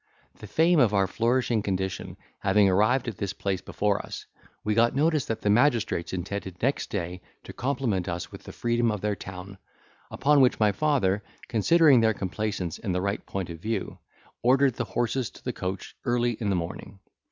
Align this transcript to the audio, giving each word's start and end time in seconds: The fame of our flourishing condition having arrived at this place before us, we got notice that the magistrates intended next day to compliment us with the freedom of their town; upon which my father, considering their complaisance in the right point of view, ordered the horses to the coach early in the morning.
The 0.39 0.47
fame 0.47 0.79
of 0.79 0.95
our 0.95 1.05
flourishing 1.05 1.61
condition 1.61 2.17
having 2.39 2.67
arrived 2.67 3.07
at 3.07 3.17
this 3.17 3.33
place 3.33 3.61
before 3.61 4.03
us, 4.03 4.25
we 4.63 4.73
got 4.73 4.95
notice 4.95 5.25
that 5.25 5.41
the 5.41 5.51
magistrates 5.51 6.11
intended 6.11 6.59
next 6.59 6.89
day 6.89 7.21
to 7.43 7.53
compliment 7.53 8.09
us 8.09 8.31
with 8.31 8.41
the 8.45 8.51
freedom 8.51 8.89
of 8.89 9.01
their 9.01 9.15
town; 9.15 9.59
upon 10.09 10.41
which 10.41 10.59
my 10.59 10.71
father, 10.71 11.21
considering 11.49 12.01
their 12.01 12.15
complaisance 12.15 12.79
in 12.79 12.93
the 12.93 12.99
right 13.01 13.23
point 13.27 13.51
of 13.51 13.59
view, 13.59 13.99
ordered 14.41 14.73
the 14.73 14.85
horses 14.85 15.29
to 15.29 15.43
the 15.43 15.53
coach 15.53 15.95
early 16.03 16.31
in 16.31 16.49
the 16.49 16.55
morning. 16.55 16.97